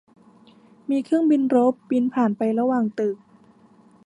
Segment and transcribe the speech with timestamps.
[0.89, 3.17] มีเครื่องบินรบบินผ่านไประหว่างตึก